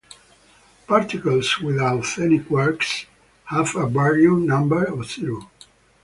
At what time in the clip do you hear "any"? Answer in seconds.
2.17-2.39